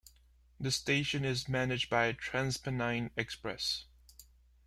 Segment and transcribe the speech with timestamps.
[0.59, 3.85] The station is managed by TransPennine Express.